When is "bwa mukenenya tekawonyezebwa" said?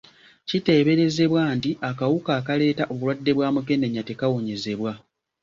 3.37-4.91